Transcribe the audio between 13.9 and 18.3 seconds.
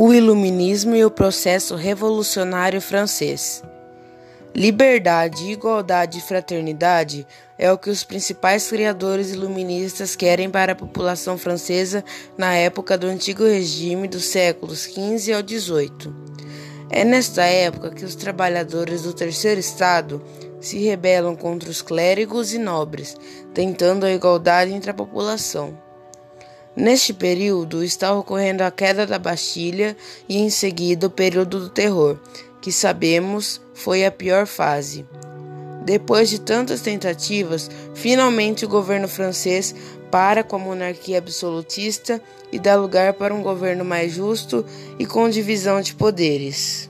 dos séculos XV ao XVIII. É nesta época que os